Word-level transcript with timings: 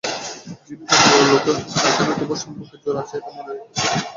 যিনি 0.65 0.83
যতবড়ো 0.89 1.25
লোকই 1.31 1.51
হোক-না 1.57 1.89
কেন, 1.97 2.09
তবু 2.19 2.35
সম্পর্কের 2.41 2.79
জোর 2.83 2.95
আছে 3.01 3.15
এটা 3.17 3.29
মনে 3.35 3.51
রেখো। 3.51 3.67